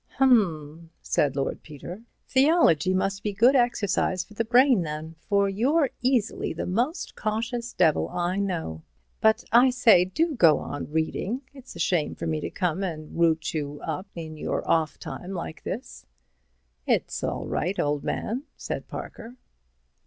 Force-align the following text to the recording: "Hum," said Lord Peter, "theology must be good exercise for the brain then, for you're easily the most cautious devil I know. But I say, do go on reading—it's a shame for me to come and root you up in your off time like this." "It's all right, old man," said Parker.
"Hum," 0.17 0.89
said 1.03 1.35
Lord 1.35 1.61
Peter, 1.61 2.01
"theology 2.27 2.91
must 2.91 3.21
be 3.21 3.33
good 3.33 3.55
exercise 3.55 4.23
for 4.23 4.33
the 4.33 4.43
brain 4.43 4.81
then, 4.81 5.13
for 5.29 5.47
you're 5.47 5.91
easily 6.01 6.53
the 6.53 6.65
most 6.65 7.15
cautious 7.15 7.71
devil 7.73 8.09
I 8.09 8.37
know. 8.37 8.81
But 9.19 9.43
I 9.51 9.69
say, 9.69 10.05
do 10.05 10.33
go 10.35 10.57
on 10.57 10.91
reading—it's 10.91 11.75
a 11.75 11.79
shame 11.79 12.15
for 12.15 12.25
me 12.25 12.39
to 12.41 12.49
come 12.49 12.81
and 12.81 13.15
root 13.15 13.53
you 13.53 13.79
up 13.83 14.07
in 14.15 14.37
your 14.37 14.67
off 14.67 14.97
time 14.97 15.33
like 15.33 15.61
this." 15.61 16.07
"It's 16.87 17.23
all 17.23 17.45
right, 17.45 17.77
old 17.79 18.03
man," 18.03 18.45
said 18.57 18.87
Parker. 18.87 19.35